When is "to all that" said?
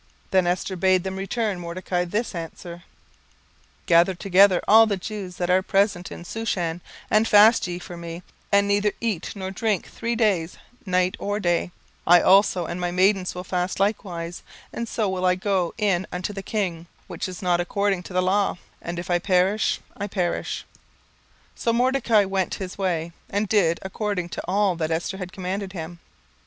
24.29-24.89